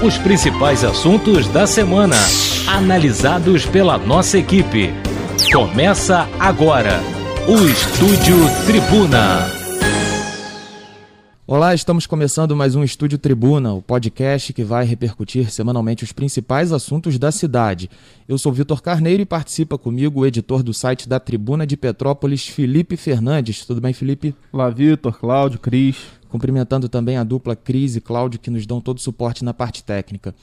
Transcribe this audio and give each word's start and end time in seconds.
Os 0.00 0.16
principais 0.16 0.84
assuntos 0.84 1.48
da 1.48 1.66
semana, 1.66 2.14
analisados 2.68 3.66
pela 3.66 3.98
nossa 3.98 4.38
equipe. 4.38 4.90
Começa 5.52 6.28
agora 6.38 7.00
o 7.48 7.66
Estúdio 7.66 8.36
Tribuna. 8.64 9.58
Olá, 11.44 11.74
estamos 11.74 12.06
começando 12.06 12.54
mais 12.54 12.76
um 12.76 12.84
Estúdio 12.84 13.18
Tribuna, 13.18 13.72
o 13.72 13.82
podcast 13.82 14.52
que 14.52 14.62
vai 14.62 14.84
repercutir 14.84 15.50
semanalmente 15.50 16.04
os 16.04 16.12
principais 16.12 16.72
assuntos 16.72 17.18
da 17.18 17.32
cidade. 17.32 17.90
Eu 18.28 18.38
sou 18.38 18.52
Vitor 18.52 18.80
Carneiro 18.80 19.22
e 19.22 19.26
participa 19.26 19.76
comigo 19.76 20.20
o 20.20 20.26
editor 20.26 20.62
do 20.62 20.72
site 20.72 21.08
da 21.08 21.18
Tribuna 21.18 21.66
de 21.66 21.76
Petrópolis, 21.76 22.46
Felipe 22.46 22.96
Fernandes. 22.96 23.64
Tudo 23.66 23.80
bem, 23.80 23.92
Felipe? 23.92 24.32
Olá, 24.52 24.70
Vitor, 24.70 25.18
Cláudio, 25.18 25.58
Cris. 25.58 25.96
Cumprimentando 26.28 26.88
também 26.88 27.16
a 27.16 27.24
dupla 27.24 27.56
Cris 27.56 27.96
e 27.96 28.00
Cláudio, 28.00 28.40
que 28.40 28.50
nos 28.50 28.66
dão 28.66 28.80
todo 28.80 28.98
o 28.98 29.00
suporte 29.00 29.44
na 29.44 29.54
parte 29.54 29.82
técnica. 29.82 30.34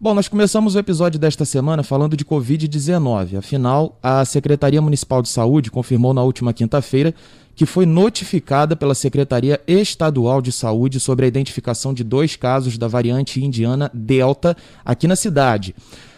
Bom, 0.00 0.12
nós 0.12 0.28
começamos 0.28 0.74
o 0.74 0.78
episódio 0.78 1.18
desta 1.18 1.44
semana 1.44 1.82
falando 1.82 2.16
de 2.16 2.24
Covid-19. 2.24 3.38
Afinal, 3.38 3.98
a 4.02 4.24
Secretaria 4.24 4.82
Municipal 4.82 5.22
de 5.22 5.28
Saúde 5.28 5.70
confirmou 5.70 6.12
na 6.12 6.22
última 6.22 6.52
quinta-feira 6.52 7.14
que 7.54 7.64
foi 7.64 7.86
notificada 7.86 8.74
pela 8.74 8.94
Secretaria 8.94 9.60
Estadual 9.66 10.42
de 10.42 10.50
Saúde 10.50 10.98
sobre 10.98 11.24
a 11.24 11.28
identificação 11.28 11.94
de 11.94 12.02
dois 12.02 12.34
casos 12.36 12.76
da 12.76 12.88
variante 12.88 13.42
indiana 13.42 13.90
Delta 13.94 14.56
aqui 14.84 15.06
na 15.06 15.14
cidade. 15.14 15.74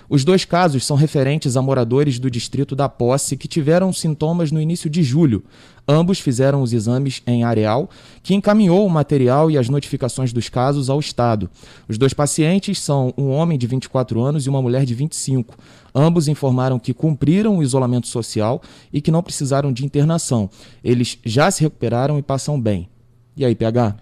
Os 0.08 0.24
dois 0.24 0.44
casos 0.44 0.84
são 0.84 0.96
referentes 0.96 1.56
a 1.56 1.62
moradores 1.62 2.18
do 2.18 2.30
distrito 2.30 2.76
da 2.76 2.88
Posse 2.88 3.36
que 3.36 3.48
tiveram 3.48 3.92
sintomas 3.92 4.52
no 4.52 4.60
início 4.60 4.88
de 4.88 5.02
julho. 5.02 5.42
Ambos 5.88 6.18
fizeram 6.18 6.62
os 6.62 6.72
exames 6.72 7.22
em 7.26 7.44
Areal, 7.44 7.88
que 8.22 8.34
encaminhou 8.34 8.86
o 8.86 8.90
material 8.90 9.50
e 9.50 9.58
as 9.58 9.68
notificações 9.68 10.32
dos 10.32 10.48
casos 10.48 10.90
ao 10.90 11.00
Estado. 11.00 11.50
Os 11.88 11.98
dois 11.98 12.12
pacientes 12.12 12.80
são 12.80 13.12
um 13.16 13.30
homem 13.30 13.58
de 13.58 13.66
24 13.66 14.20
anos 14.20 14.46
e 14.46 14.48
uma 14.48 14.62
mulher 14.62 14.84
de 14.84 14.94
25. 14.94 15.56
Ambos 15.94 16.28
informaram 16.28 16.78
que 16.78 16.94
cumpriram 16.94 17.58
o 17.58 17.62
isolamento 17.62 18.06
social 18.06 18.60
e 18.92 19.00
que 19.00 19.10
não 19.10 19.22
precisaram 19.22 19.72
de 19.72 19.84
internação. 19.84 20.50
Eles 20.82 21.18
já 21.24 21.50
se 21.50 21.62
recuperaram 21.62 22.18
e 22.18 22.22
passam 22.22 22.60
bem. 22.60 22.88
E 23.36 23.44
aí, 23.44 23.54
PH? 23.54 23.96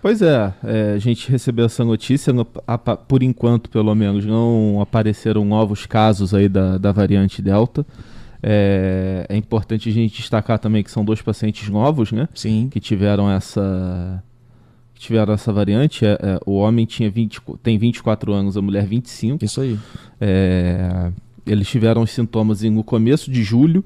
Pois 0.00 0.22
é, 0.22 0.54
é, 0.64 0.92
a 0.94 0.98
gente 0.98 1.30
recebeu 1.30 1.66
essa 1.66 1.84
notícia, 1.84 2.32
no, 2.32 2.46
a, 2.66 2.78
por 2.78 3.22
enquanto, 3.22 3.68
pelo 3.68 3.94
menos, 3.94 4.24
não 4.24 4.80
apareceram 4.80 5.44
novos 5.44 5.86
casos 5.86 6.32
aí 6.32 6.48
da, 6.48 6.78
da 6.78 6.92
variante 6.92 7.42
Delta. 7.42 7.84
É, 8.40 9.26
é, 9.28 9.36
importante 9.36 9.88
a 9.88 9.92
gente 9.92 10.16
destacar 10.16 10.58
também 10.60 10.84
que 10.84 10.90
são 10.90 11.04
dois 11.04 11.20
pacientes 11.20 11.68
novos, 11.68 12.12
né? 12.12 12.28
Sim. 12.32 12.68
Que 12.70 12.78
tiveram 12.78 13.28
essa, 13.28 14.22
que 14.94 15.00
tiveram 15.00 15.34
essa 15.34 15.52
variante. 15.52 16.06
É, 16.06 16.10
é 16.10 16.40
o 16.46 16.54
homem 16.54 16.86
tinha 16.86 17.10
20, 17.10 17.40
tem 17.60 17.76
24 17.76 18.32
anos, 18.32 18.56
a 18.56 18.62
mulher 18.62 18.86
25. 18.86 19.44
Isso 19.44 19.60
aí. 19.60 19.76
É, 20.20 21.10
eles 21.44 21.68
tiveram 21.68 22.02
os 22.02 22.10
sintomas 22.12 22.62
no 22.62 22.84
começo 22.84 23.30
de 23.30 23.42
julho 23.42 23.84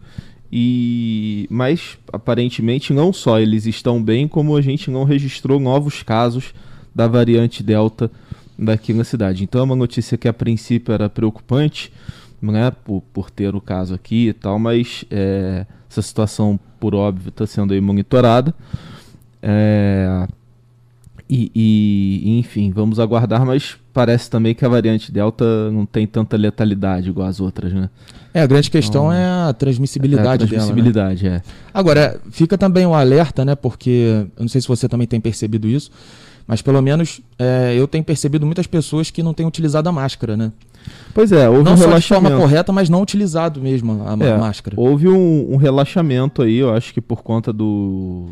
e 0.52 1.46
mas 1.50 1.96
aparentemente 2.12 2.92
não 2.92 3.12
só 3.12 3.40
eles 3.40 3.64
estão 3.64 4.02
bem, 4.02 4.28
como 4.28 4.54
a 4.54 4.60
gente 4.60 4.90
não 4.90 5.04
registrou 5.04 5.58
novos 5.58 6.02
casos 6.02 6.52
da 6.94 7.08
variante 7.08 7.62
Delta 7.62 8.10
daqui 8.58 8.92
na 8.92 9.02
cidade. 9.02 9.42
Então 9.42 9.62
é 9.62 9.64
uma 9.64 9.76
notícia 9.76 10.18
que 10.18 10.28
a 10.28 10.32
princípio 10.32 10.92
era 10.92 11.08
preocupante, 11.08 11.90
né, 12.40 12.70
por, 12.84 13.02
por 13.12 13.30
ter 13.30 13.54
o 13.54 13.60
caso 13.60 13.94
aqui 13.94 14.28
e 14.28 14.32
tal, 14.32 14.58
mas 14.58 15.04
é, 15.10 15.64
essa 15.88 16.02
situação, 16.02 16.60
por 16.78 16.94
óbvio, 16.94 17.30
está 17.30 17.46
sendo 17.46 17.80
monitorada. 17.80 18.54
É, 19.40 20.26
e, 21.34 21.50
e, 21.54 22.38
enfim, 22.38 22.70
vamos 22.70 23.00
aguardar, 23.00 23.46
mas 23.46 23.78
parece 23.90 24.28
também 24.28 24.54
que 24.54 24.66
a 24.66 24.68
variante 24.68 25.10
Delta 25.10 25.70
não 25.70 25.86
tem 25.86 26.06
tanta 26.06 26.36
letalidade 26.36 27.08
igual 27.08 27.26
as 27.26 27.40
outras, 27.40 27.72
né? 27.72 27.88
É, 28.34 28.42
a 28.42 28.46
grande 28.46 28.70
questão 28.70 29.06
então, 29.06 29.12
é 29.14 29.48
a 29.48 29.54
transmissibilidade, 29.54 30.42
é 30.42 30.46
a 30.46 30.48
transmissibilidade 30.48 31.22
dela, 31.22 31.36
né? 31.36 31.42
é. 31.46 31.50
Agora, 31.72 32.20
fica 32.30 32.58
também 32.58 32.84
um 32.84 32.92
alerta, 32.92 33.46
né? 33.46 33.54
Porque 33.54 34.26
eu 34.36 34.42
não 34.42 34.48
sei 34.48 34.60
se 34.60 34.68
você 34.68 34.86
também 34.86 35.06
tem 35.06 35.22
percebido 35.22 35.66
isso, 35.66 35.90
mas 36.46 36.60
pelo 36.60 36.82
menos 36.82 37.22
é, 37.38 37.74
eu 37.78 37.88
tenho 37.88 38.04
percebido 38.04 38.44
muitas 38.44 38.66
pessoas 38.66 39.10
que 39.10 39.22
não 39.22 39.32
têm 39.32 39.46
utilizado 39.46 39.88
a 39.88 39.92
máscara, 39.92 40.36
né? 40.36 40.52
Pois 41.14 41.32
é, 41.32 41.48
houve 41.48 41.64
não 41.64 41.72
um 41.72 41.76
só 41.78 41.98
de 41.98 42.08
forma 42.08 42.30
correta, 42.30 42.72
mas 42.72 42.90
não 42.90 43.00
utilizado 43.00 43.58
mesmo 43.58 44.02
a 44.06 44.12
é, 44.22 44.36
máscara. 44.36 44.76
Houve 44.78 45.08
um, 45.08 45.54
um 45.54 45.56
relaxamento 45.56 46.42
aí, 46.42 46.58
eu 46.58 46.74
acho 46.74 46.92
que 46.92 47.00
por 47.00 47.22
conta 47.22 47.54
do 47.54 48.28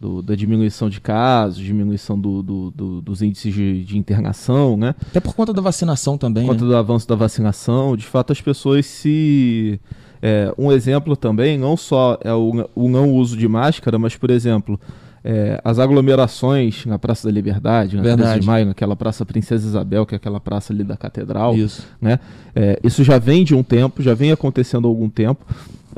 do, 0.00 0.22
da 0.22 0.34
diminuição 0.34 0.88
de 0.88 1.00
casos, 1.00 1.58
diminuição 1.58 2.18
do, 2.18 2.42
do, 2.42 2.70
do, 2.70 3.00
dos 3.00 3.22
índices 3.22 3.52
de, 3.52 3.84
de, 3.84 3.98
internação, 3.98 4.76
né? 4.76 4.94
Até 5.08 5.20
por 5.20 5.34
conta 5.34 5.52
da 5.52 5.62
vacinação 5.62 6.18
também. 6.18 6.44
Por 6.44 6.52
conta 6.52 6.64
né? 6.64 6.70
do 6.70 6.76
avanço 6.76 7.08
da 7.08 7.14
vacinação, 7.14 7.96
de 7.96 8.04
fato 8.04 8.32
as 8.32 8.40
pessoas 8.40 8.86
se. 8.86 9.80
É, 10.20 10.52
um 10.58 10.72
exemplo 10.72 11.14
também, 11.14 11.58
não 11.58 11.76
só 11.76 12.18
é 12.22 12.32
o, 12.32 12.68
o 12.74 12.88
não 12.88 13.12
uso 13.12 13.36
de 13.36 13.46
máscara, 13.46 13.98
mas, 13.98 14.16
por 14.16 14.30
exemplo, 14.30 14.80
é, 15.22 15.60
as 15.62 15.78
aglomerações 15.78 16.84
na 16.86 16.98
Praça 16.98 17.28
da 17.28 17.32
Liberdade, 17.32 17.96
na 17.96 18.02
Verdade. 18.02 18.30
13 18.30 18.40
de 18.40 18.46
Maio, 18.46 18.66
naquela 18.66 18.96
Praça 18.96 19.26
Princesa 19.26 19.66
Isabel, 19.66 20.06
que 20.06 20.14
é 20.14 20.16
aquela 20.16 20.40
praça 20.40 20.72
ali 20.72 20.82
da 20.82 20.96
Catedral. 20.96 21.54
Isso. 21.54 21.86
Né? 22.00 22.18
É, 22.54 22.78
isso 22.82 23.04
já 23.04 23.18
vem 23.18 23.44
de 23.44 23.54
um 23.54 23.62
tempo, 23.62 24.02
já 24.02 24.14
vem 24.14 24.32
acontecendo 24.32 24.86
há 24.86 24.90
algum 24.90 25.08
tempo, 25.08 25.44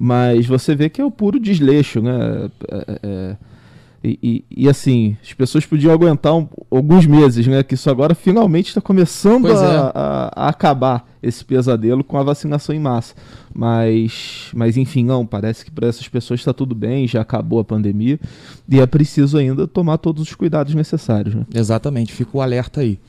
mas 0.00 0.46
você 0.46 0.74
vê 0.74 0.88
que 0.88 1.00
é 1.00 1.04
o 1.04 1.10
puro 1.10 1.38
desleixo, 1.38 2.00
né? 2.00 2.50
É, 2.70 3.00
é 3.02 3.36
e, 4.02 4.18
e, 4.22 4.64
e, 4.64 4.68
assim, 4.68 5.16
as 5.22 5.32
pessoas 5.32 5.66
podiam 5.66 5.92
aguentar 5.92 6.34
um, 6.34 6.46
alguns 6.70 7.04
meses, 7.04 7.46
né? 7.46 7.62
Que 7.64 7.74
isso 7.74 7.90
agora 7.90 8.14
finalmente 8.14 8.68
está 8.68 8.80
começando 8.80 9.46
a, 9.46 9.50
é. 9.50 9.54
a, 9.54 10.32
a, 10.36 10.48
acabar 10.48 11.08
esse 11.20 11.44
pesadelo 11.44 12.04
com 12.04 12.16
a 12.16 12.22
vacinação 12.22 12.72
em 12.74 12.78
massa. 12.78 13.14
Mas, 13.52 14.50
mas 14.54 14.76
enfim, 14.76 15.04
não, 15.04 15.26
parece 15.26 15.64
que 15.64 15.70
para 15.70 15.88
essas 15.88 16.06
pessoas 16.06 16.38
está 16.38 16.52
tudo 16.52 16.76
bem, 16.76 17.08
já 17.08 17.22
acabou 17.22 17.58
a 17.58 17.64
pandemia 17.64 18.20
e 18.68 18.78
é 18.78 18.86
preciso 18.86 19.36
ainda 19.36 19.66
tomar 19.66 19.98
todos 19.98 20.22
os 20.22 20.34
cuidados 20.34 20.74
necessários. 20.74 21.34
Né? 21.34 21.44
Exatamente, 21.52 22.12
fica 22.12 22.30
o 22.34 22.40
alerta 22.40 22.80
aí. 22.82 23.00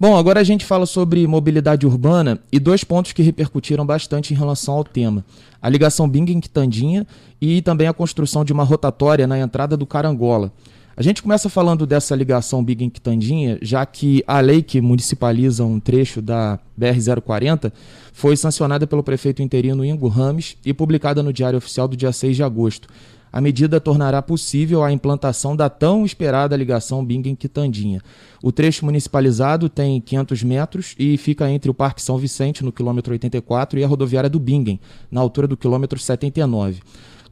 Bom, 0.00 0.16
agora 0.16 0.40
a 0.40 0.44
gente 0.44 0.64
fala 0.64 0.86
sobre 0.86 1.26
mobilidade 1.26 1.86
urbana 1.86 2.40
e 2.50 2.58
dois 2.58 2.82
pontos 2.82 3.12
que 3.12 3.20
repercutiram 3.20 3.84
bastante 3.84 4.32
em 4.32 4.36
relação 4.36 4.72
ao 4.72 4.82
tema. 4.82 5.22
A 5.60 5.68
ligação 5.68 6.08
Bingen-Quitandinha 6.08 7.06
e 7.38 7.60
também 7.60 7.86
a 7.86 7.92
construção 7.92 8.42
de 8.42 8.50
uma 8.50 8.64
rotatória 8.64 9.26
na 9.26 9.38
entrada 9.38 9.76
do 9.76 9.84
Carangola. 9.84 10.50
A 10.96 11.02
gente 11.02 11.22
começa 11.22 11.50
falando 11.50 11.86
dessa 11.86 12.16
ligação 12.16 12.64
Bingen-Quitandinha, 12.64 13.58
já 13.60 13.84
que 13.84 14.24
a 14.26 14.40
lei 14.40 14.62
que 14.62 14.80
municipaliza 14.80 15.64
um 15.66 15.78
trecho 15.78 16.22
da 16.22 16.58
BR-040 16.80 17.70
foi 18.14 18.38
sancionada 18.38 18.86
pelo 18.86 19.02
prefeito 19.02 19.42
interino 19.42 19.84
Ingo 19.84 20.08
Rames 20.08 20.56
e 20.64 20.72
publicada 20.72 21.22
no 21.22 21.30
Diário 21.30 21.58
Oficial 21.58 21.86
do 21.86 21.94
dia 21.94 22.10
6 22.10 22.36
de 22.36 22.42
agosto. 22.42 22.88
A 23.32 23.40
medida 23.40 23.80
tornará 23.80 24.20
possível 24.20 24.82
a 24.82 24.92
implantação 24.92 25.54
da 25.54 25.68
tão 25.68 26.04
esperada 26.04 26.56
ligação 26.56 27.04
Bingen-Quitandinha. 27.04 28.02
O 28.42 28.50
trecho 28.50 28.84
municipalizado 28.84 29.68
tem 29.68 30.00
500 30.00 30.42
metros 30.42 30.94
e 30.98 31.16
fica 31.16 31.48
entre 31.50 31.70
o 31.70 31.74
Parque 31.74 32.02
São 32.02 32.18
Vicente, 32.18 32.64
no 32.64 32.72
quilômetro 32.72 33.12
84, 33.12 33.78
e 33.78 33.84
a 33.84 33.88
rodoviária 33.88 34.28
do 34.28 34.40
Bingen, 34.40 34.80
na 35.10 35.20
altura 35.20 35.46
do 35.46 35.56
quilômetro 35.56 35.98
79. 35.98 36.80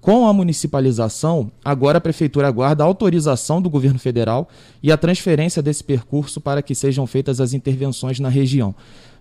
Com 0.01 0.29
a 0.29 0.33
municipalização, 0.33 1.51
agora 1.65 1.99
a 1.99 2.01
Prefeitura 2.01 2.47
aguarda 2.47 2.85
a 2.85 2.87
autorização 2.87 3.61
do 3.61 3.69
governo 3.69 3.99
federal 3.99 4.49
e 4.81 4.93
a 4.93 4.97
transferência 4.97 5.61
desse 5.61 5.83
percurso 5.83 6.41
para 6.41 6.63
que 6.63 6.75
sejam 6.75 7.05
feitas 7.05 7.41
as 7.41 7.53
intervenções 7.53 8.21
na 8.21 8.29
região. 8.29 8.75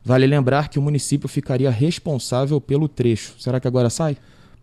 Vale 0.06 0.28
lembrar 0.28 0.70
que 0.70 0.78
o 0.78 0.82
município 0.82 1.28
ficaria 1.28 1.72
responsável 1.72 2.62
pelo 2.62 2.88
trecho. 2.88 3.34
Será 3.40 3.60
que 3.60 3.68
agora 3.68 3.90
sai? 3.90 4.18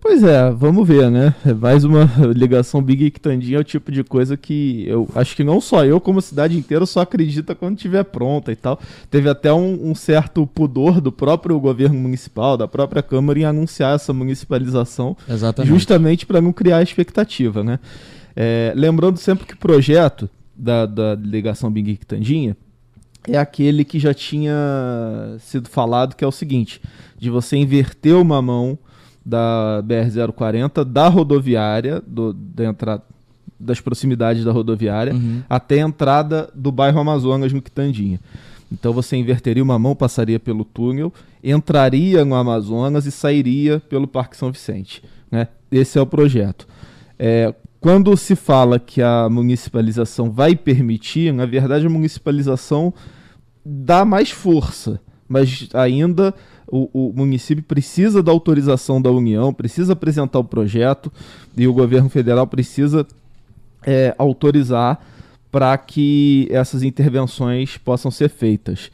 Pois 0.07 0.23
é, 0.23 0.51
vamos 0.51 0.87
ver, 0.87 1.11
né? 1.11 1.35
Mais 1.59 1.83
uma 1.83 2.05
ligação 2.37 2.83
Big 2.83 3.11
Quitandinha 3.11 3.57
é 3.57 3.61
o 3.61 3.65
tipo 3.65 3.91
de 3.91 4.05
coisa 4.05 4.37
que 4.37 4.85
eu 4.87 5.09
acho 5.15 5.35
que 5.35 5.43
não 5.43 5.63
só 5.63 5.83
eu, 5.83 5.99
como 5.99 6.19
a 6.19 6.23
cidade 6.23 6.59
inteira, 6.59 6.85
só 6.85 7.01
acredita 7.01 7.55
quando 7.55 7.77
estiver 7.77 8.05
pronta 8.05 8.53
e 8.53 8.57
tal. 8.57 8.79
Teve 9.11 9.31
até 9.31 9.51
um, 9.51 9.91
um, 9.91 9.95
certo 9.95 10.47
pudor 10.47 11.01
do 11.01 11.11
próprio 11.11 11.59
governo 11.59 11.99
municipal, 11.99 12.55
da 12.55 12.69
própria 12.69 13.03
Câmara, 13.03 13.39
em 13.39 13.45
anunciar 13.47 13.95
essa 13.95 14.13
municipalização. 14.13 15.17
Exatamente. 15.27 15.73
Justamente 15.73 16.27
para 16.27 16.39
não 16.39 16.53
criar 16.53 16.83
expectativa, 16.83 17.65
né? 17.65 17.81
É, 18.37 18.75
lembrando 18.77 19.17
sempre 19.17 19.47
que 19.47 19.55
o 19.55 19.59
projeto 19.59 20.29
da, 20.55 20.85
da 20.85 21.15
ligação 21.15 21.71
Big 21.71 21.97
Quitandinha 21.97 22.55
é 23.27 23.39
aquele 23.39 23.87
que 23.87 23.99
já 23.99 24.13
tinha 24.13 24.55
sido 25.41 25.67
falado, 25.67 26.15
que 26.15 26.23
é 26.23 26.27
o 26.27 26.33
seguinte: 26.33 26.79
de 27.19 27.31
você 27.31 27.57
inverter 27.57 28.15
uma 28.15 28.43
mão 28.43 28.79
da 29.25 29.83
BR-040, 29.87 30.85
da 30.85 31.09
rodoviária, 31.09 32.03
do, 32.07 32.33
da 32.33 32.65
entrada, 32.65 33.03
das 33.59 33.81
proximidades 33.81 34.45
da 34.45 34.53
rodoviária, 34.53 35.15
uhum. 35.15 35.43
até 35.49 35.81
a 35.81 35.87
entrada 35.87 36.51
do 36.55 36.71
bairro 36.71 37.01
Amazonas, 37.01 37.53
no 37.53 37.63
Quitandinha. 37.63 38.21
Então 38.71 38.93
você 38.93 39.17
inverteria 39.17 39.63
uma 39.63 39.79
mão, 39.79 39.95
passaria 39.95 40.39
pelo 40.39 40.65
túnel, 40.65 41.13
entraria 41.43 42.25
no 42.25 42.35
Amazonas 42.35 43.07
e 43.07 43.11
sairia 43.11 43.81
pelo 43.89 44.07
Parque 44.07 44.37
São 44.37 44.51
Vicente. 44.51 45.03
Né? 45.31 45.49
Esse 45.71 45.99
é 45.99 46.03
o 46.03 46.07
projeto. 46.07 46.67
É, 47.19 47.55
quando 47.81 48.17
se 48.17 48.35
fala 48.35 48.79
que 48.79 49.01
a 49.01 49.29
municipalização 49.29 50.31
vai 50.31 50.57
permitir, 50.57 51.33
na 51.33 51.47
verdade 51.47 51.87
a 51.87 51.91
municipalização 51.91 52.93
dá 53.65 54.05
mais 54.05 54.31
força, 54.31 55.01
mas 55.29 55.69
ainda 55.73 56.35
o, 56.77 56.91
o, 56.93 57.13
município 57.15 57.63
precisa 57.63 58.21
da 58.21 58.33
autorização 58.33 59.01
da 59.01 59.09
União, 59.09 59.55
precisa 59.55 59.93
apresentar 59.93 60.41
o 60.41 60.45
projeto 60.45 61.13
e 61.57 61.69
o 61.69 61.73
governo 61.73 62.09
federal 62.09 62.49
precisa 62.49 63.07
é, 63.87 64.13
autorizar 64.19 65.01
para 65.53 65.79
que 65.79 66.49
essas 66.51 66.83
intervenções 66.83 67.77
possam 67.77 68.11
ser 68.11 68.29
feitas. 68.29 68.91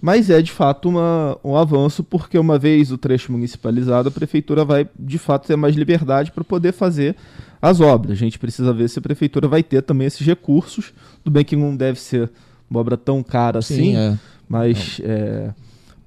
Mas 0.00 0.30
é 0.30 0.40
de 0.40 0.50
fato 0.50 0.88
uma, 0.88 1.36
um 1.44 1.54
avanço, 1.54 2.02
porque 2.02 2.38
uma 2.38 2.58
vez 2.58 2.90
o 2.90 2.96
trecho 2.96 3.30
municipalizado, 3.30 4.08
a 4.08 4.12
prefeitura 4.12 4.64
vai 4.64 4.88
de 4.98 5.18
fato 5.18 5.46
ter 5.48 5.56
mais 5.56 5.76
liberdade 5.76 6.32
para 6.32 6.42
poder 6.42 6.72
fazer 6.72 7.14
as 7.60 7.78
obras. 7.78 8.12
A 8.12 8.20
gente 8.20 8.38
precisa 8.38 8.72
ver 8.72 8.88
se 8.88 9.00
a 9.00 9.02
prefeitura 9.02 9.46
vai 9.46 9.62
ter 9.62 9.82
também 9.82 10.06
esses 10.06 10.26
recursos. 10.26 10.94
Tudo 11.22 11.34
bem 11.34 11.44
que 11.44 11.56
não 11.56 11.76
deve 11.76 12.00
ser 12.00 12.30
uma 12.70 12.80
obra 12.80 12.96
tão 12.96 13.22
cara 13.22 13.60
Sim, 13.60 13.74
assim, 13.74 13.96
é. 13.96 14.18
mas 14.48 14.98
é, 15.04 15.50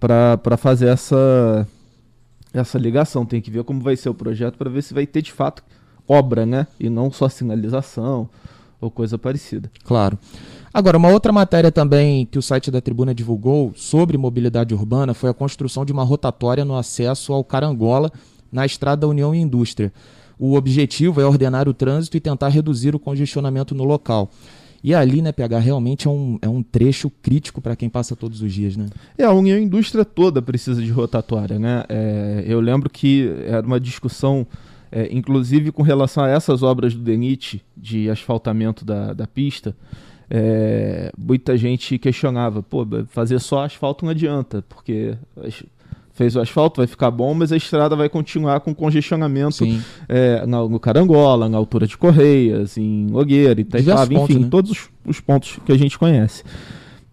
para 0.01 0.57
fazer 0.57 0.88
essa, 0.88 1.68
essa 2.51 2.80
ligação 2.80 3.24
tem 3.24 3.39
que 3.39 3.51
ver 3.51 3.63
como 3.63 3.81
vai 3.81 3.95
ser 3.95 4.09
o 4.09 4.13
projeto 4.15 4.57
para 4.57 4.69
ver 4.69 4.81
se 4.81 4.95
vai 4.95 5.06
ter 5.06 5.21
de 5.21 5.31
fato 5.31 5.63
obra, 6.07 6.44
né? 6.44 6.65
E 6.80 6.89
não 6.89 7.12
só 7.12 7.30
sinalização 7.30 8.27
ou 8.81 8.89
coisa 8.89 9.15
parecida. 9.18 9.71
Claro. 9.83 10.18
Agora, 10.74 10.98
uma 10.98 11.09
outra 11.09 11.31
matéria 11.31 11.71
também 11.71 12.25
que 12.25 12.39
o 12.39 12.42
site 12.42 12.71
da 12.71 12.81
Tribuna 12.81 13.13
divulgou 13.13 13.71
sobre 13.75 14.18
mobilidade 14.18 14.74
urbana 14.74 15.13
foi 15.13 15.30
a 15.30 15.33
construção 15.33 15.86
de 15.86 15.94
uma 15.94 16.04
rotatória 16.04 16.65
no 16.65 16.75
acesso 16.75 17.31
ao 17.31 17.44
Carangola, 17.44 18.12
na 18.51 18.65
Estrada 18.65 19.07
União 19.07 19.36
e 19.36 19.39
Indústria. 19.39 19.94
O 20.39 20.56
objetivo 20.56 21.21
é 21.21 21.25
ordenar 21.25 21.69
o 21.69 21.74
trânsito 21.74 22.18
e 22.18 22.19
tentar 22.19 22.47
reduzir 22.47 22.95
o 22.95 23.00
congestionamento 23.00 23.75
no 23.75 23.83
local. 23.83 24.31
E 24.83 24.95
ali, 24.95 25.22
né, 25.22 25.31
PH, 25.31 25.60
realmente 25.60 26.07
é 26.07 26.10
um, 26.10 26.39
é 26.42 26.50
um 26.50 26.63
trecho 26.63 27.10
crítico 27.10 27.62
para 27.62 27.75
quem 27.75 27.89
passa 27.89 28.16
todos 28.16 28.42
os 28.42 28.51
dias, 28.51 28.75
né? 28.75 28.88
É, 29.18 29.24
a 29.24 29.31
União 29.31 29.57
Indústria 29.57 30.04
toda 30.04 30.42
precisa 30.42 30.81
de 30.81 30.89
rotatória, 30.89 31.60
né? 31.60 31.83
É, 31.88 32.44
eu 32.48 32.60
lembro 32.60 32.89
que 32.89 33.31
era 33.45 33.66
uma 33.66 33.80
discussão, 33.80 34.45
é, 34.92 35.07
inclusive 35.12 35.72
com 35.72 35.83
relação 35.83 36.24
a 36.24 36.30
essas 36.30 36.63
obras 36.63 36.95
do 36.95 37.01
DENIT, 37.01 37.63
de 37.78 38.10
asfaltamento 38.10 38.83
da, 38.83 39.13
da 39.13 39.28
pista, 39.28 39.75
é, 40.33 41.12
muita 41.18 41.57
gente 41.57 42.00
questionava, 42.00 42.63
pô, 42.63 42.88
fazer 43.07 43.38
só 43.39 43.66
asfalto 43.66 44.06
não 44.06 44.12
adianta, 44.12 44.63
porque 44.68 45.16
fez 46.21 46.35
o 46.35 46.39
asfalto, 46.39 46.81
vai 46.81 46.85
ficar 46.85 47.09
bom, 47.09 47.33
mas 47.33 47.51
a 47.51 47.57
estrada 47.57 47.95
vai 47.95 48.07
continuar 48.07 48.59
com 48.59 48.75
congestionamento 48.75 49.65
é, 50.07 50.45
no, 50.45 50.69
no, 50.69 50.79
Carangola, 50.79 51.50
na 51.50 51.57
altura 51.57 51.88
de 51.88 51.97
Correias, 51.97 52.77
em 52.77 53.07
Nogueira, 53.07 53.59
Itaipava, 53.59 54.13
enfim, 54.13 54.39
né? 54.39 54.47
todos 54.51 54.69
os, 54.69 54.89
os, 55.03 55.19
pontos 55.19 55.57
que 55.65 55.71
a 55.71 55.77
gente 55.77 55.97
conhece. 55.97 56.44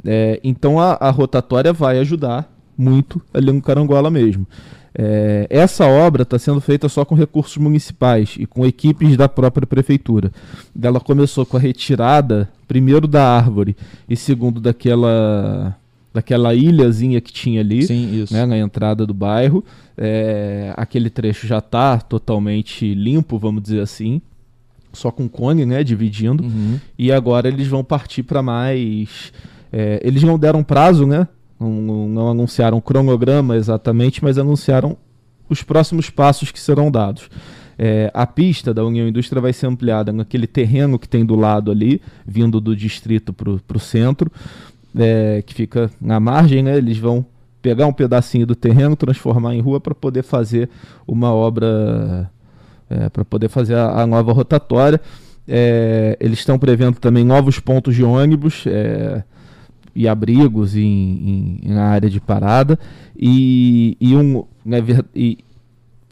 É, 0.05 0.39
então 0.45 0.79
a, 0.79 0.93
a, 0.93 1.11
rotatória 1.11 1.73
vai 1.73 1.99
ajudar 2.01 2.53
muito 2.77 3.19
ali 3.33 3.51
no 3.51 3.63
Carangola 3.63 4.11
mesmo. 4.11 4.47
É, 4.95 5.47
essa 5.49 5.87
obra 5.87 6.23
está 6.23 6.39
sendo 6.39 6.61
feita 6.61 6.87
só 6.87 7.03
com 7.03 7.15
recursos 7.15 7.57
municipais 7.57 8.37
e 8.39 8.45
com 8.45 8.67
equipes 8.67 9.17
da 9.17 9.27
própria 9.27 9.67
prefeitura. 9.67 10.31
Ela 10.81 11.01
começou 11.01 11.47
com 11.47 11.57
a 11.57 11.61
retirada, 11.61 12.47
primeiro 12.67 13.09
da 13.09 13.25
árvore 13.25 13.75
e 14.07 14.15
segundo 14.15 14.61
daquela 14.61 15.75
daquela 16.13 16.55
ilhazinha 16.55 17.21
que 17.21 17.33
tinha 17.33 17.61
ali, 17.61 17.83
Sim, 17.83 18.25
né, 18.31 18.47
na 18.47 18.59
entrada 18.59 19.07
do 19.07 19.15
bairro. 19.15 19.65
É, 19.97 20.73
aquele 20.77 21.11
trecho 21.11 21.47
já 21.47 21.59
está 21.59 21.99
totalmente 21.99 22.95
limpo, 22.95 23.39
vamos 23.39 23.63
dizer 23.63 23.81
assim, 23.81 24.21
só 24.93 25.11
com 25.11 25.29
cone, 25.29 25.67
né, 25.67 25.85
dividindo. 25.85 26.45
Uhum. 26.45 26.79
E 26.99 27.13
agora 27.13 27.49
eles 27.49 27.69
vão 27.69 27.85
partir 27.85 28.23
para 28.23 28.43
mais. 28.43 29.33
É, 29.73 30.01
eles 30.03 30.23
não 30.23 30.39
deram 30.39 30.63
prazo, 30.63 31.07
né? 31.07 31.29
Não, 31.61 32.09
não 32.09 32.29
anunciaram 32.31 32.81
cronograma 32.81 33.57
exatamente, 33.57 34.23
mas 34.23 34.39
anunciaram 34.39 34.97
os 35.49 35.63
próximos 35.63 36.09
passos 36.09 36.51
que 36.51 36.61
serão 36.61 36.91
dados. 36.91 37.29
É, 37.81 38.11
a 38.13 38.27
pista 38.27 38.75
da 38.75 38.85
União 38.85 39.07
Indústria 39.07 39.41
vai 39.41 39.53
ser 39.53 39.67
ampliada 39.67 40.13
naquele 40.13 40.49
terreno 40.49 40.99
que 40.99 41.09
tem 41.09 41.25
do 41.25 41.37
lado 41.37 41.71
ali, 41.71 42.01
vindo 42.27 42.61
do 42.61 42.75
distrito 42.75 43.33
para 43.33 43.77
o 43.77 43.81
centro 43.81 44.31
é, 44.97 45.43
que 45.45 45.55
fica 45.55 45.91
na 46.01 46.21
margem, 46.21 46.63
né? 46.63 46.77
Eles 46.77 46.99
vão 46.99 47.25
pegar 47.61 47.87
um 47.87 47.93
pedacinho 47.93 48.47
do 48.47 48.55
terreno, 48.55 48.97
transformar 48.97 49.55
em 49.55 49.61
rua 49.61 49.81
para 49.81 49.95
poder 49.95 50.23
fazer 50.23 50.69
uma 51.07 51.33
obra, 51.33 52.31
é, 52.89 53.09
para 53.09 53.25
poder 53.25 53.49
fazer 53.49 53.75
a, 53.75 54.03
a 54.03 54.07
nova 54.07 54.33
rotatória. 54.33 55.01
É, 55.47 56.17
eles 56.21 56.39
estão 56.39 56.59
prevendo 56.59 56.99
também 57.01 57.25
novos 57.25 57.59
pontos 57.59 57.95
de 57.95 58.05
ônibus 58.05 58.65
é, 58.67 59.23
e 59.95 60.07
abrigos 60.07 60.77
em, 60.77 61.61
em, 61.65 61.73
na 61.73 61.85
área 61.85 62.11
de 62.11 62.21
parada 62.21 62.79
e, 63.17 63.97
e 63.99 64.15
um 64.15 64.45
né, 64.65 64.79
e, 65.15 65.39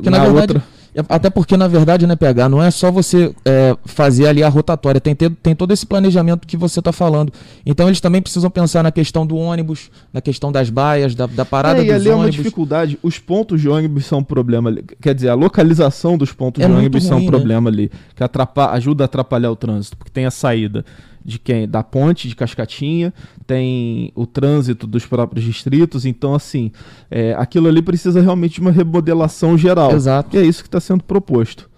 na, 0.03 0.11
na 0.11 0.19
verdade, 0.25 0.41
outra 0.55 0.76
até 1.09 1.29
porque, 1.29 1.57
na 1.57 1.69
verdade, 1.69 2.07
né, 2.07 2.17
PH, 2.17 2.49
não 2.49 2.63
é 2.63 2.71
só 2.71 2.91
você 2.91 3.35
é, 3.45 3.77
fazer 3.85 4.27
ali 4.27 4.43
a 4.43 4.49
rotatória, 4.49 5.01
tem, 5.01 5.15
ter, 5.15 5.31
tem 5.31 5.55
todo 5.55 5.73
esse 5.73 5.85
planejamento 5.85 6.47
que 6.47 6.57
você 6.57 6.79
está 6.79 6.93
falando. 6.93 7.33
Então 7.65 7.87
eles 7.87 8.01
também 8.01 8.23
precisam 8.23 8.51
pensar 8.51 8.83
na 8.83 8.91
questão 8.91 9.27
do 9.27 9.37
ônibus, 9.37 9.91
na 10.13 10.21
questão 10.21 10.51
das 10.51 10.71
baias, 10.71 11.15
da, 11.15 11.27
da 11.27 11.45
parada 11.45 11.81
é, 11.81 11.83
dos 11.83 11.89
e 11.89 11.93
ali 11.93 12.09
ônibus. 12.09 12.13
é 12.13 12.27
uma 12.27 12.31
dificuldade. 12.31 12.99
Os 13.03 13.19
pontos 13.19 13.61
de 13.61 13.69
ônibus 13.69 14.07
são 14.07 14.21
um 14.21 14.25
problema 14.25 14.71
ali. 14.71 14.85
Quer 15.01 15.15
dizer, 15.15 15.29
a 15.29 15.35
localização 15.35 16.17
dos 16.17 16.33
pontos 16.33 16.63
é 16.63 16.67
de 16.67 16.73
ônibus 16.73 17.03
ruim, 17.03 17.09
são 17.09 17.19
um 17.19 17.23
né? 17.23 17.27
problema 17.27 17.69
ali, 17.69 17.91
que 18.15 18.25
atrapalha, 18.25 18.73
ajuda 18.73 19.05
a 19.05 19.07
atrapalhar 19.07 19.51
o 19.51 19.57
trânsito, 19.57 19.97
porque 19.97 20.11
tem 20.11 20.25
a 20.25 20.31
saída 20.31 20.85
de 21.27 21.39
quem 21.39 21.69
da 21.69 21.83
ponte 21.83 22.29
de 22.29 22.37
Cascatinha, 22.37 23.13
tem 23.47 24.13
o 24.15 24.25
trânsito 24.25 24.87
dos 24.87 25.05
próprios 25.05 25.45
distritos, 25.45 26.07
então 26.07 26.35
assim, 26.35 26.71
é, 27.11 27.35
aquilo 27.35 27.67
ali 27.69 27.83
precisa 27.83 28.21
realmente 28.21 28.55
de 28.55 28.61
uma 28.61 28.71
remodelação 28.71 29.59
geral. 29.59 29.93
Exato. 29.93 30.37
E 30.37 30.39
é 30.39 30.43
isso 30.43 30.63
que 30.63 30.69
está 30.69 30.81
sendo 30.81 31.03
proposto. 31.03 31.69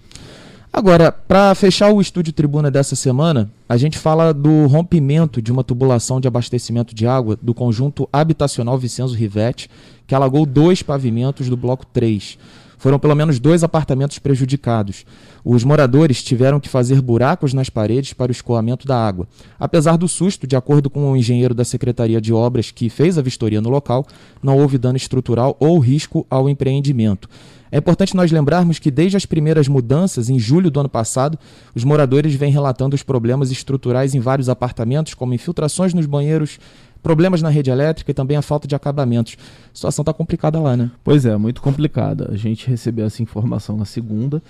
Agora, 0.71 1.11
para 1.11 1.55
fechar 1.55 1.91
o 1.91 2.01
estúdio 2.01 2.33
Tribuna 2.33 2.71
dessa 2.71 2.95
semana, 2.95 3.51
a 3.67 3.79
gente 3.79 3.99
fala 3.99 4.35
do 4.35 4.67
rompimento 4.67 5.41
de 5.41 5.51
uma 5.51 5.65
tubulação 5.65 6.21
de 6.21 6.29
abastecimento 6.29 6.95
de 6.95 7.07
água 7.07 7.39
do 7.41 7.55
conjunto 7.55 8.07
habitacional 8.13 8.77
Vicenzo 8.77 9.17
Rivete, 9.17 9.71
que 10.07 10.15
alagou 10.15 10.45
dois 10.45 10.83
pavimentos 10.83 11.49
do 11.49 11.57
bloco 11.57 11.87
3 11.87 12.39
foram 12.79 12.99
pelo 12.99 13.15
menos 13.15 13.39
dois 13.39 13.63
apartamentos 13.63 14.19
prejudicados. 14.19 15.05
Os 15.45 15.65
moradores 15.65 16.23
tiveram 16.23 16.61
que 16.61 16.69
fazer 16.69 17.03
buracos 17.03 17.53
nas 17.53 17.69
paredes 17.69 18.13
para 18.13 18.31
o 18.31 18.33
escoamento 18.33 18.87
da 18.87 18.97
água. 18.97 19.29
Apesar 19.59 19.97
do 19.97 20.09
susto, 20.09 20.47
de 20.47 20.57
acordo 20.57 20.89
com 20.89 21.11
o 21.11 21.17
engenheiro 21.17 21.55
da 21.55 21.65
Secretaria 21.65 22.21
de 22.21 22.33
Obras 22.33 22.71
que 22.71 22.89
fez 22.89 23.19
a 23.19 23.23
vistoria 23.23 23.61
no 23.61 23.69
local, 23.69 24.07
não 24.43 24.57
houve 24.57 24.79
dano 24.79 24.97
estrutural 24.97 25.57
ou 25.59 25.79
risco 25.79 26.27
ao 26.31 26.49
empreendimento. 26.49 27.29
É 27.71 27.79
importante 27.79 28.17
nós 28.17 28.33
lembrarmos 28.33 28.79
que 28.79 28.91
desde 28.91 29.17
as 29.17 29.27
primeiras 29.27 29.69
mudanças, 29.69 30.31
em 30.31 30.39
julho 30.39 30.71
do 30.71 30.81
ano 30.81 30.89
passado, 30.89 31.39
os 31.75 31.85
moradores 31.85 32.35
vêm 32.35 32.51
relatando 32.51 32.95
os 32.95 33.03
problemas 33.03 33.51
estruturais 33.51 34.15
em 34.15 34.21
vários 34.21 34.49
apartamentos, 34.49 35.13
como 35.13 35.35
infiltrações 35.35 35.93
nos 35.93 36.07
banheiros, 36.07 36.59
problemas 37.03 37.41
na 37.43 37.49
rede 37.49 37.71
elétrica 37.71 38.11
e 38.11 38.15
também 38.15 38.37
a 38.37 38.43
falta 38.43 38.67
de 38.67 38.75
acabamentos. 38.75 39.37
A 39.73 39.75
situação 39.75 40.03
está 40.03 40.13
complicada 40.13 40.61
lá, 40.61 40.77
né? 40.77 40.91
Pois 41.03 41.25
é, 41.25 41.37
muito 41.37 41.63
complicada. 41.63 42.29
A 42.33 42.37
gente 42.37 42.69
recebeu 42.69 43.07
essa 43.07 43.23
informação 43.23 43.77
na 43.77 43.85
segunda, 43.85 44.43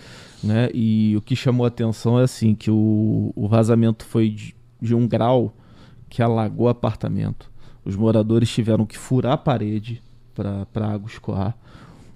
né? 0.42 0.68
E 0.72 1.14
o 1.16 1.20
que 1.20 1.36
chamou 1.36 1.64
a 1.64 1.68
atenção 1.68 2.18
é 2.18 2.24
assim 2.24 2.54
que 2.54 2.70
o, 2.70 3.32
o 3.36 3.48
vazamento 3.48 4.04
foi 4.04 4.30
de, 4.30 4.54
de 4.80 4.94
um 4.94 5.06
grau 5.06 5.54
que 6.08 6.22
alagou 6.22 6.66
o 6.66 6.70
apartamento. 6.70 7.50
Os 7.84 7.96
moradores 7.96 8.50
tiveram 8.50 8.84
que 8.84 8.98
furar 8.98 9.32
a 9.32 9.38
parede 9.38 10.02
para 10.34 10.66
a 10.74 10.92
água 10.92 11.08
escoar. 11.08 11.56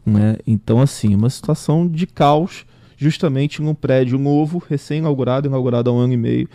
Né? 0.05 0.37
Então, 0.47 0.81
assim, 0.81 1.15
uma 1.15 1.31
situação 1.31 1.87
de 1.89 2.07
caos, 2.07 2.67
justamente 2.97 3.63
num 3.63 3.75
prédio 3.75 4.19
novo, 4.19 4.63
recém-inaugurado, 4.69 5.49
inaugurado 5.49 5.91
há 5.91 5.93
um 5.93 5.99
ano 5.99 6.13
e 6.13 6.17
meio, 6.17 6.49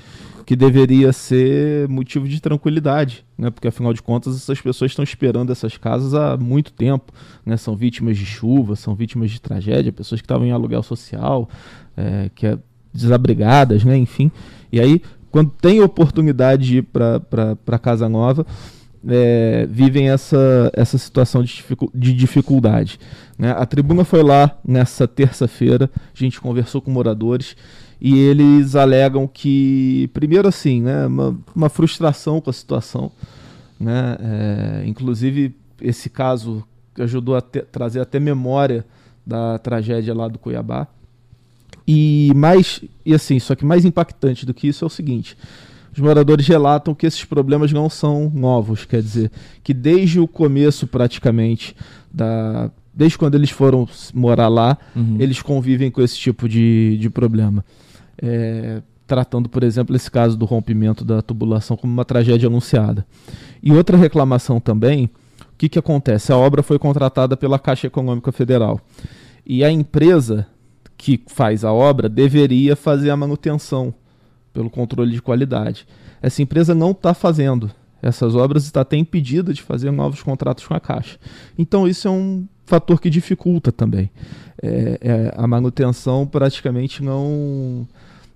que 0.48 0.56
deveria 0.56 1.12
ser 1.12 1.90
motivo 1.90 2.26
de 2.26 2.40
tranquilidade, 2.40 3.26
né? 3.38 3.50
Porque 3.50 3.68
afinal 3.68 3.92
de 3.92 4.02
contas 4.02 4.34
essas 4.34 4.62
pessoas 4.62 4.92
estão 4.92 5.04
esperando 5.04 5.52
essas 5.52 5.76
casas 5.76 6.14
há 6.14 6.38
muito 6.38 6.72
tempo, 6.72 7.12
né? 7.46 7.58
São 7.58 7.76
vítimas 7.76 8.18
de 8.18 8.26
chuva, 8.26 8.78
são 8.78 8.96
vítimas 8.96 9.30
de 9.30 9.42
tragédia, 9.42 9.92
pessoas 9.92 10.22
que 10.22 10.26
estavam 10.26 10.48
em 10.48 10.52
aluguel 10.52 10.82
social, 10.82 11.50
é, 11.98 12.32
que 12.34 12.48
é 12.48 12.58
desabrigadas, 12.94 13.84
né? 13.84 13.98
Enfim, 13.98 14.32
e 14.72 14.80
aí 14.80 15.02
quando 15.30 15.52
tem 15.52 15.82
oportunidade 15.82 16.66
de 16.66 16.78
ir 16.78 16.84
para 16.84 17.78
casa 17.78 18.08
nova, 18.08 18.46
é, 19.08 19.68
vivem 19.70 20.10
essa, 20.10 20.72
essa 20.74 20.98
situação 20.98 21.44
de, 21.44 21.64
de 21.94 22.14
dificuldade. 22.14 23.00
Né? 23.38 23.52
A 23.52 23.66
tribuna 23.66 24.04
foi 24.04 24.24
lá 24.24 24.58
nessa 24.66 25.08
terça-feira, 25.08 25.90
a 25.96 26.18
gente 26.18 26.40
conversou 26.40 26.82
com 26.82 26.92
moradores 26.92 27.56
e 28.00 28.18
eles 28.18 28.76
alegam 28.76 29.28
que, 29.28 30.10
primeiro 30.14 30.48
assim, 30.48 30.82
né, 30.82 31.08
uma, 31.08 31.38
uma 31.56 31.70
frustração 31.70 32.40
com 32.40 32.50
a 32.50 32.54
situação, 32.54 33.12
né, 33.80 34.18
é, 34.20 34.84
inclusive 34.86 35.56
esse 35.82 36.10
caso 36.10 36.64
ajudou 37.00 37.36
a 37.36 37.42
te, 37.42 37.62
trazer 37.62 38.00
até 38.00 38.20
memória 38.20 38.86
da 39.26 39.58
tragédia 39.60 40.14
lá 40.14 40.28
do 40.28 40.40
Cuiabá. 40.40 40.88
E 41.88 42.32
mais, 42.36 42.82
e 43.06 43.14
assim, 43.14 43.40
só 43.40 43.56
que 43.56 43.64
mais 43.64 43.86
impactante 43.86 44.46
do 44.46 44.54
que 44.54 44.68
isso 44.68 44.84
é 44.84 44.88
o 44.88 44.90
seguinte: 44.90 45.38
os 45.98 46.04
moradores 46.04 46.48
relatam 46.48 46.94
que 46.94 47.08
esses 47.08 47.26
problemas 47.26 47.74
não 47.74 47.90
são 47.90 48.32
novos, 48.32 48.86
quer 48.86 49.02
dizer, 49.02 49.32
que 49.64 49.74
desde 49.74 50.20
o 50.20 50.28
começo 50.28 50.86
praticamente 50.86 51.76
da 52.14 52.70
desde 52.94 53.18
quando 53.18 53.36
eles 53.36 53.52
foram 53.52 53.88
morar 54.14 54.48
lá, 54.48 54.76
uhum. 54.96 55.18
eles 55.20 55.40
convivem 55.40 55.92
com 55.92 56.02
esse 56.02 56.18
tipo 56.18 56.50
de, 56.50 56.98
de 57.00 57.10
problema. 57.12 57.64
É, 58.20 58.82
tratando, 59.06 59.48
por 59.48 59.64
exemplo, 59.64 59.96
esse 59.96 60.10
caso 60.10 60.36
do 60.36 60.46
rompimento 60.46 61.06
da 61.06 61.22
tubulação 61.22 61.78
como 61.78 61.94
uma 61.94 62.04
tragédia 62.04 62.48
anunciada. 62.48 63.06
E 63.62 63.72
outra 63.72 63.98
reclamação 63.98 64.60
também, 64.60 65.06
o 65.06 65.58
que, 65.60 65.70
que 65.70 65.78
acontece? 65.78 66.32
A 66.32 66.38
obra 66.38 66.64
foi 66.64 66.80
contratada 66.80 67.38
pela 67.38 67.60
Caixa 67.60 67.86
Econômica 67.86 68.32
Federal. 68.32 68.82
E 69.46 69.64
a 69.64 69.70
empresa 69.70 70.48
que 70.98 71.22
faz 71.28 71.64
a 71.64 71.72
obra 71.72 72.10
deveria 72.10 72.76
fazer 72.76 73.12
a 73.12 73.18
manutenção 73.18 73.94
pelo 74.58 74.72
controle 74.72 75.12
de 75.12 75.22
qualidade. 75.22 75.86
Essa 76.20 76.42
empresa 76.42 76.74
não 76.74 76.90
está 76.90 77.14
fazendo 77.14 77.70
essas 78.02 78.34
obras, 78.34 78.66
está 78.66 78.82
até 78.82 78.98
impedida 78.98 79.54
de 79.54 79.62
fazer 79.62 79.92
novos 79.92 80.24
contratos 80.24 80.66
com 80.66 80.74
a 80.74 80.80
Caixa. 80.80 81.20
Então, 81.56 81.88
isso 81.88 82.08
é 82.08 82.12
um 82.12 82.48
fator 82.66 83.00
que 83.00 83.08
dificulta 83.08 83.72
também. 83.72 84.10
É, 84.60 84.98
é, 85.00 85.34
a 85.38 85.46
manutenção 85.46 86.26
praticamente 86.26 87.04
não 87.04 87.88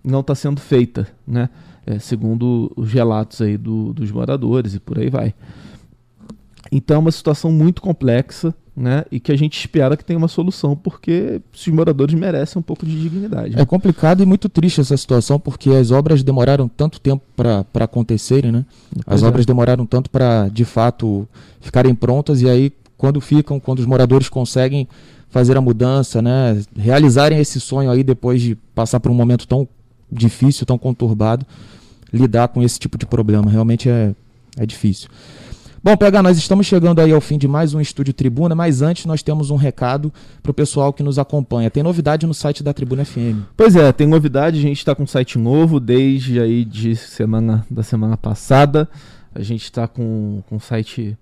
não 0.04 0.20
está 0.20 0.34
sendo 0.36 0.62
feita, 0.62 1.08
né? 1.28 1.50
É, 1.86 1.98
segundo 1.98 2.72
os 2.76 2.92
relatos 2.92 3.42
aí 3.42 3.58
do, 3.58 3.94
dos 3.94 4.12
moradores 4.12 4.76
e 4.76 4.80
por 4.80 5.00
aí 5.00 5.10
vai. 5.10 5.34
Então 6.72 6.98
é 6.98 7.00
uma 7.00 7.12
situação 7.12 7.52
muito 7.52 7.82
complexa, 7.82 8.54
né? 8.76 9.04
E 9.12 9.20
que 9.20 9.32
a 9.32 9.36
gente 9.36 9.60
espera 9.60 9.98
que 9.98 10.04
tenha 10.04 10.18
uma 10.18 10.28
solução, 10.28 10.76
porque 10.76 11.42
os 11.54 11.68
moradores 11.68 12.16
merecem 12.16 12.60
um 12.60 12.64
pouco 12.64 12.86
de 12.86 13.02
dignidade. 13.02 13.60
É 13.60 13.66
complicado 13.66 14.24
e 14.24 14.26
muito 14.26 14.48
triste 14.48 14.82
essa 14.82 14.96
situação, 14.96 15.40
porque 15.40 15.70
as 15.70 15.92
obras 15.92 16.24
demoraram 16.24 16.68
tanto 16.68 17.00
tempo 17.00 17.24
para 17.36 17.66
acontecerem, 17.84 18.52
né? 18.52 18.66
As 19.06 19.24
obras 19.24 19.46
demoraram 19.46 19.86
tanto 19.86 20.10
para, 20.10 20.48
de 20.48 20.66
fato, 20.66 21.28
ficarem 21.60 21.94
prontas 21.94 22.42
e 22.42 22.50
aí 22.50 22.72
quando 22.98 23.20
ficam, 23.20 23.60
quando 23.60 23.80
os 23.80 23.86
moradores 23.86 24.30
conseguem 24.30 24.88
fazer 25.32 25.58
a 25.58 25.62
mudança, 25.62 26.22
né, 26.22 26.62
realizarem 26.78 27.40
esse 27.40 27.60
sonho 27.60 27.90
aí 27.90 28.04
depois 28.04 28.42
de 28.42 28.56
passar 28.76 29.00
por 29.00 29.10
um 29.10 29.16
momento 29.16 29.48
tão 29.48 29.68
difícil, 30.12 30.66
tão 30.66 30.78
conturbado, 30.78 31.46
lidar 32.14 32.50
com 32.50 32.62
esse 32.62 32.78
tipo 32.78 32.98
de 32.98 33.06
problema. 33.06 33.50
Realmente 33.50 33.90
é, 33.90 34.14
é 34.58 34.66
difícil. 34.66 35.10
Bom, 35.84 35.98
PH, 35.98 36.22
nós 36.22 36.38
estamos 36.38 36.68
chegando 36.68 37.02
aí 37.02 37.12
ao 37.12 37.20
fim 37.20 37.40
de 37.40 37.48
mais 37.48 37.74
um 37.74 37.82
Estúdio 37.82 38.14
Tribuna, 38.14 38.54
mas 38.54 38.84
antes 38.84 39.08
nós 39.08 39.24
temos 39.24 39.50
um 39.50 39.56
recado 39.56 40.14
para 40.44 40.52
o 40.52 40.54
pessoal 40.54 40.94
que 40.94 41.02
nos 41.02 41.18
acompanha. 41.18 41.72
Tem 41.72 41.82
novidade 41.82 42.28
no 42.28 42.36
site 42.36 42.62
da 42.62 42.72
Tribuna 42.72 43.04
FM. 43.04 43.42
Pois 43.58 43.76
é, 43.76 43.92
tem 43.92 44.06
novidade, 44.06 44.60
a 44.60 44.62
gente 44.62 44.78
está 44.78 44.94
com 44.94 45.02
um 45.02 45.08
site 45.08 45.40
novo 45.40 45.80
desde 45.80 46.40
aí 46.40 46.64
de 46.64 46.96
semana 46.96 47.66
da 47.68 47.82
semana 47.82 48.16
passada. 48.16 48.88
A 49.34 49.42
gente 49.42 49.64
está 49.64 49.88
com, 49.88 50.44
com 50.48 50.58
um 50.58 50.60
site 50.60 51.18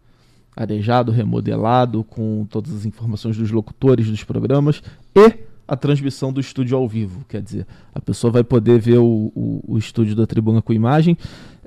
arejado, 0.58 1.10
remodelado, 1.10 2.04
com 2.04 2.46
todas 2.50 2.75
as 2.75 2.86
informações 2.86 3.38
dos 3.38 3.51
locutores 3.51 4.10
dos 4.10 4.25
programas 4.25 4.84
e 5.16 5.36
a 5.70 5.76
transmissão 5.76 6.34
do 6.34 6.40
estúdio 6.40 6.78
ao 6.78 6.88
vivo. 6.88 7.24
Quer 7.28 7.42
dizer, 7.42 7.68
a 7.94 8.00
pessoa 8.00 8.32
vai 8.32 8.44
poder 8.44 8.80
ver 8.80 8.98
o, 8.98 9.32
o, 9.36 9.64
o 9.68 9.78
estúdio 9.78 10.16
da 10.16 10.26
tribuna 10.26 10.62
com 10.62 10.74
imagem 10.74 11.18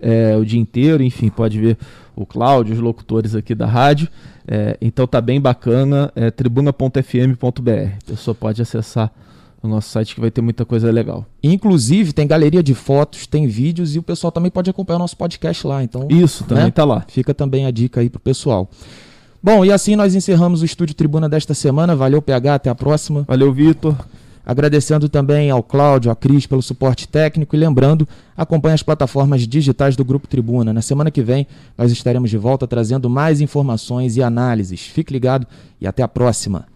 é, 0.02 0.36
o 0.36 0.44
dia 0.44 0.60
inteiro, 0.60 1.02
enfim, 1.02 1.28
pode 1.28 1.58
ver 1.60 1.78
o 2.16 2.26
Cláudio, 2.26 2.74
os 2.74 2.80
locutores 2.80 3.36
aqui 3.36 3.54
da 3.54 3.66
rádio. 3.66 4.08
É, 4.46 4.76
então 4.80 5.06
tá 5.06 5.20
bem 5.20 5.40
bacana, 5.40 6.12
é 6.16 6.28
tribuna.fm.br. 6.30 7.70
A 7.70 8.10
pessoa 8.10 8.34
pode 8.34 8.60
acessar 8.60 9.12
no 9.62 9.70
nosso 9.70 9.90
site 9.90 10.16
que 10.16 10.20
vai 10.20 10.30
ter 10.30 10.40
muita 10.40 10.64
coisa 10.64 10.90
legal. 10.90 11.24
Inclusive, 11.40 12.12
tem 12.12 12.26
galeria 12.26 12.64
de 12.64 12.74
fotos, 12.74 13.28
tem 13.28 13.46
vídeos 13.46 13.94
e 13.94 14.00
o 14.00 14.02
pessoal 14.02 14.32
também 14.32 14.50
pode 14.50 14.68
acompanhar 14.68 14.96
o 14.96 14.98
nosso 14.98 15.16
podcast 15.16 15.64
lá. 15.64 15.84
Então, 15.84 16.08
Isso, 16.10 16.42
também 16.42 16.64
né? 16.64 16.70
tá 16.72 16.84
lá. 16.84 17.04
Fica 17.06 17.32
também 17.32 17.64
a 17.64 17.70
dica 17.70 18.00
aí 18.00 18.10
pro 18.10 18.18
pessoal. 18.18 18.68
Bom, 19.44 19.64
e 19.64 19.72
assim 19.72 19.96
nós 19.96 20.14
encerramos 20.14 20.62
o 20.62 20.64
Estúdio 20.64 20.94
Tribuna 20.94 21.28
desta 21.28 21.52
semana. 21.52 21.96
Valeu, 21.96 22.22
PH, 22.22 22.54
até 22.54 22.70
a 22.70 22.74
próxima. 22.76 23.24
Valeu, 23.26 23.52
Vitor. 23.52 23.96
Agradecendo 24.46 25.08
também 25.08 25.50
ao 25.50 25.62
Cláudio, 25.64 26.12
à 26.12 26.16
Cris 26.16 26.46
pelo 26.46 26.62
suporte 26.62 27.08
técnico 27.08 27.56
e 27.56 27.58
lembrando, 27.58 28.06
acompanhe 28.36 28.74
as 28.74 28.82
plataformas 28.82 29.46
digitais 29.46 29.96
do 29.96 30.04
Grupo 30.04 30.28
Tribuna. 30.28 30.72
Na 30.72 30.82
semana 30.82 31.10
que 31.10 31.22
vem 31.22 31.46
nós 31.76 31.90
estaremos 31.90 32.30
de 32.30 32.38
volta 32.38 32.68
trazendo 32.68 33.10
mais 33.10 33.40
informações 33.40 34.16
e 34.16 34.22
análises. 34.22 34.80
Fique 34.80 35.12
ligado 35.12 35.46
e 35.80 35.88
até 35.88 36.04
a 36.04 36.08
próxima. 36.08 36.66